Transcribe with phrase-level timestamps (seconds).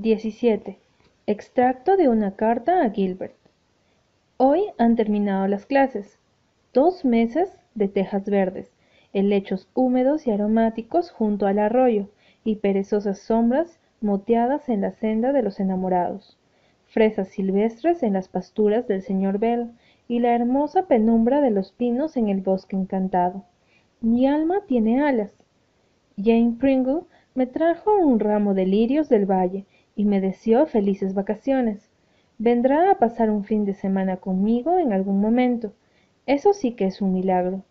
[0.00, 0.78] 17.
[1.26, 3.34] Extracto de una carta a Gilbert.
[4.36, 6.20] Hoy han terminado las clases.
[6.72, 8.70] Dos meses de tejas verdes,
[9.12, 12.06] helechos húmedos y aromáticos junto al arroyo
[12.44, 16.38] y perezosas sombras moteadas en la senda de los enamorados.
[16.86, 19.72] Fresas silvestres en las pasturas del señor Bell
[20.06, 23.42] y la hermosa penumbra de los pinos en el bosque encantado.
[24.00, 25.32] Mi alma tiene alas.
[26.16, 27.00] Jane Pringle
[27.34, 29.64] me trajo un ramo de lirios del valle
[29.98, 31.90] y me deseó felices vacaciones.
[32.38, 35.72] Vendrá a pasar un fin de semana conmigo en algún momento.
[36.24, 37.64] Eso sí que es un milagro.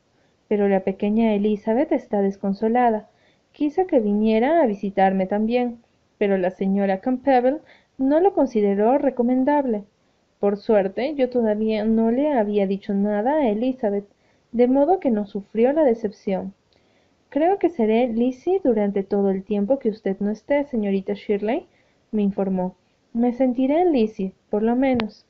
[0.49, 3.07] Pero la pequeña Elizabeth está desconsolada.
[3.53, 5.79] Quise que viniera a visitarme también,
[6.17, 7.59] pero la señora Campbell
[7.97, 9.85] no lo consideró recomendable.
[10.38, 14.05] Por suerte, yo todavía no le había dicho nada a Elizabeth,
[14.52, 16.53] de modo que no sufrió la decepción.
[17.30, 21.67] Creo que seré Lizzie durante todo el tiempo que usted no esté, señorita Shirley,
[22.11, 22.75] me informó.
[23.13, 25.25] Me sentiré Lizzie, por lo menos.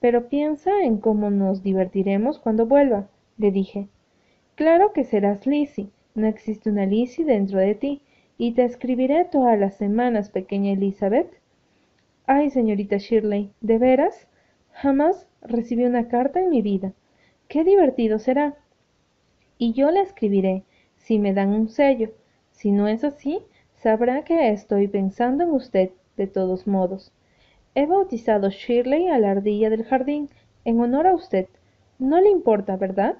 [0.00, 3.88] Pero piensa en cómo nos divertiremos cuando vuelva, le dije.
[4.54, 8.02] Claro que serás Lizzie, no existe una Lizzie dentro de ti,
[8.36, 11.30] y te escribiré todas las semanas, pequeña Elizabeth.
[12.26, 14.28] Ay, señorita Shirley, ¿de veras?
[14.72, 16.92] Jamás recibí una carta en mi vida.
[17.48, 18.56] Qué divertido será.
[19.58, 20.62] Y yo le escribiré,
[20.96, 22.12] si me dan un sello.
[22.52, 23.40] Si no es así,
[23.74, 27.10] sabrá que estoy pensando en usted de todos modos.
[27.74, 30.28] He bautizado Shirley a la ardilla del jardín,
[30.66, 31.46] en honor a usted.
[31.98, 33.16] No le importa, ¿verdad?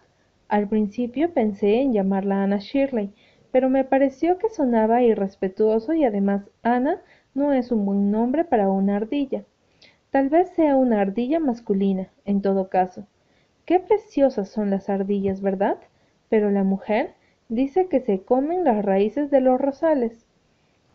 [0.48, 3.10] Al principio pensé en llamarla Ana Shirley,
[3.50, 7.00] pero me pareció que sonaba irrespetuoso y además Ana
[7.34, 9.44] no es un buen nombre para una ardilla.
[10.10, 13.06] Tal vez sea una ardilla masculina, en todo caso.
[13.64, 15.78] Qué preciosas son las ardillas, ¿verdad?
[16.28, 17.14] Pero la mujer
[17.48, 20.26] dice que se comen las raíces de los rosales.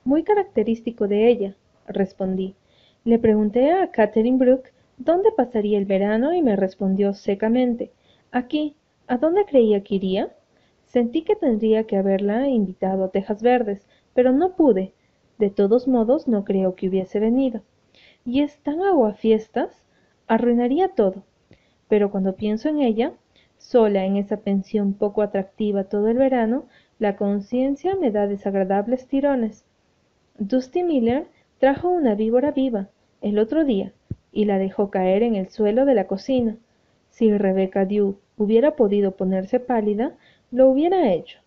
[0.03, 1.55] Muy característico de ella,
[1.87, 2.55] respondí.
[3.03, 7.91] Le pregunté a Catherine Brooke dónde pasaría el verano y me respondió secamente
[8.31, 8.75] aquí.
[9.07, 10.33] ¿A dónde creía que iría?
[10.85, 14.93] Sentí que tendría que haberla invitado a Tejas Verdes, pero no pude.
[15.37, 17.61] De todos modos, no creo que hubiese venido.
[18.25, 19.83] Y es tan aguafiestas,
[20.27, 21.23] arruinaría todo.
[21.89, 23.13] Pero cuando pienso en ella,
[23.57, 26.65] sola en esa pensión poco atractiva todo el verano,
[26.99, 29.65] la conciencia me da desagradables tirones.
[30.39, 31.27] Dusty Miller
[31.63, 32.89] trajo una víbora viva
[33.21, 33.93] el otro día
[34.33, 36.57] y la dejó caer en el suelo de la cocina.
[37.09, 40.17] Si Rebecca Dew hubiera podido ponerse pálida,
[40.51, 41.39] lo hubiera hecho.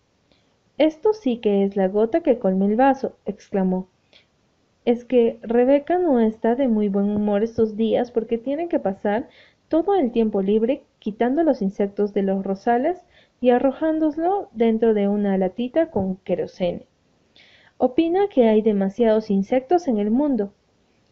[0.79, 3.89] Esto sí que es la gota que colme el vaso, exclamó.
[4.85, 9.29] Es que Rebeca no está de muy buen humor estos días porque tiene que pasar
[9.67, 13.05] todo el tiempo libre quitando los insectos de los rosales
[13.39, 16.86] y arrojándoslo dentro de una latita con querosene.
[17.79, 20.51] Opina que hay demasiados insectos en el mundo.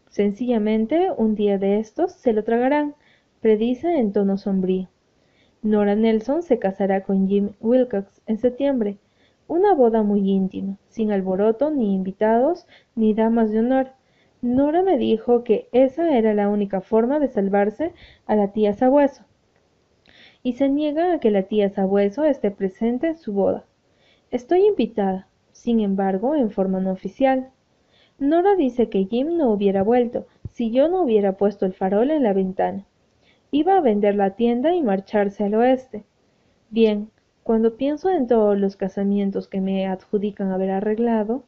[0.08, 2.96] Sencillamente, un día de estos se lo tragarán,
[3.40, 4.88] predice en tono sombrío.
[5.62, 8.98] Nora Nelson se casará con Jim Wilcox en septiembre.
[9.46, 12.66] Una boda muy íntima, sin alboroto, ni invitados,
[12.96, 13.92] ni damas de honor.
[14.42, 17.94] Nora me dijo que esa era la única forma de salvarse
[18.26, 19.22] a la tía Sabueso.
[20.42, 23.66] Y se niega a que la tía Sabueso esté presente en su boda.
[24.32, 27.50] Estoy invitada, sin embargo, en forma no oficial.
[28.18, 32.22] Nora dice que Jim no hubiera vuelto si yo no hubiera puesto el farol en
[32.22, 32.86] la ventana.
[33.50, 36.04] Iba a vender la tienda y marcharse al oeste.
[36.70, 37.10] Bien,
[37.42, 41.44] cuando pienso en todos los casamientos que me adjudican haber arreglado,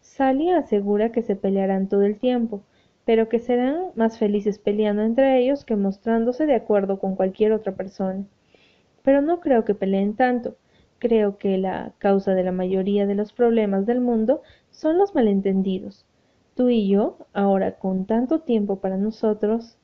[0.00, 2.62] Sally asegura que se pelearán todo el tiempo,
[3.04, 7.72] pero que serán más felices peleando entre ellos que mostrándose de acuerdo con cualquier otra
[7.72, 8.24] persona.
[9.02, 10.56] Pero no creo que peleen tanto,
[11.04, 16.06] Creo que la causa de la mayoría de los problemas del mundo son los malentendidos.
[16.54, 19.76] Tú y yo, ahora con tanto tiempo para nosotros.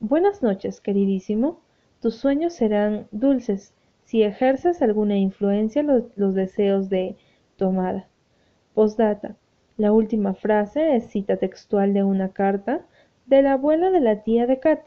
[0.00, 1.60] Buenas noches, queridísimo.
[2.00, 7.18] Tus sueños serán dulces si ejerces alguna influencia los, los deseos de
[7.60, 8.08] amada.
[8.72, 9.36] Postdata.
[9.76, 12.86] La última frase es cita textual de una carta
[13.26, 14.86] de la abuela de la tía de Katy.